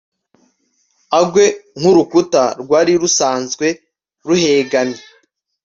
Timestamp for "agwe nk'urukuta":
1.19-2.43